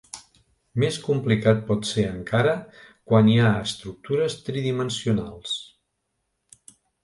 [0.83, 2.55] Més complicat pot ser encara
[3.11, 5.57] quan hi ha estructures tridimensionals.